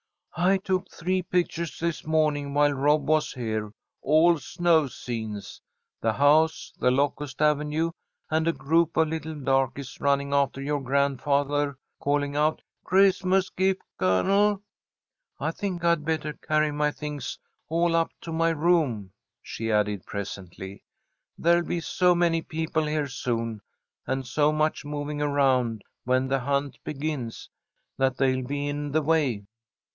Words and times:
"I 0.35 0.57
took 0.57 0.89
three 0.89 1.21
pictures 1.21 1.77
this 1.77 2.07
morning 2.07 2.55
while 2.55 2.71
Rob 2.71 3.07
was 3.07 3.33
here, 3.33 3.71
all 4.01 4.39
snow 4.39 4.87
scenes. 4.87 5.61
The 5.99 6.13
house, 6.13 6.73
the 6.79 6.89
locust 6.89 7.39
avenue, 7.39 7.91
and 8.31 8.47
a 8.47 8.53
group 8.53 8.97
of 8.97 9.09
little 9.09 9.35
darkies 9.35 9.99
running 10.01 10.33
after 10.33 10.59
your 10.59 10.81
grandfather, 10.81 11.77
calling 11.99 12.35
out, 12.35 12.63
'Chris'mus 12.83 13.51
gif', 13.55 13.77
Colonel!' 13.99 14.63
I 15.39 15.51
think 15.51 15.83
I'd 15.83 16.03
better 16.05 16.33
carry 16.33 16.71
my 16.71 16.89
things 16.91 17.37
all 17.69 17.95
up 17.95 18.09
to 18.21 18.31
my 18.31 18.49
room," 18.49 19.11
she 19.43 19.71
added, 19.71 20.07
presently. 20.07 20.83
"There'll 21.37 21.65
be 21.65 21.81
so 21.81 22.15
many 22.15 22.41
people 22.41 22.85
here 22.85 23.07
soon, 23.09 23.61
and 24.07 24.25
so 24.25 24.51
much 24.51 24.83
moving 24.83 25.21
around 25.21 25.83
when 26.05 26.27
the 26.29 26.39
hunt 26.39 26.79
begins, 26.83 27.49
that 27.97 28.17
they'll 28.17 28.47
be 28.47 28.67
in 28.67 28.93
the 28.93 29.03
way." 29.03 29.45